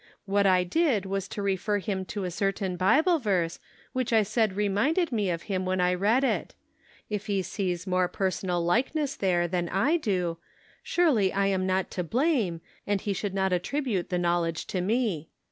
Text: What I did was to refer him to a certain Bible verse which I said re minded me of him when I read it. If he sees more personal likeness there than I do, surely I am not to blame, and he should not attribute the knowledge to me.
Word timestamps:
What 0.25 0.47
I 0.47 0.63
did 0.63 1.05
was 1.05 1.27
to 1.27 1.43
refer 1.43 1.77
him 1.77 2.05
to 2.05 2.23
a 2.23 2.31
certain 2.31 2.75
Bible 2.75 3.19
verse 3.19 3.59
which 3.93 4.11
I 4.11 4.23
said 4.23 4.55
re 4.55 4.67
minded 4.67 5.11
me 5.11 5.29
of 5.29 5.43
him 5.43 5.63
when 5.63 5.79
I 5.79 5.93
read 5.93 6.23
it. 6.23 6.55
If 7.07 7.27
he 7.27 7.43
sees 7.43 7.85
more 7.85 8.07
personal 8.07 8.65
likeness 8.65 9.15
there 9.15 9.47
than 9.47 9.69
I 9.69 9.97
do, 9.97 10.39
surely 10.81 11.31
I 11.31 11.45
am 11.45 11.67
not 11.67 11.91
to 11.91 12.03
blame, 12.03 12.61
and 12.87 12.99
he 12.99 13.13
should 13.13 13.35
not 13.35 13.53
attribute 13.53 14.09
the 14.09 14.17
knowledge 14.17 14.65
to 14.73 14.81
me. 14.81 15.29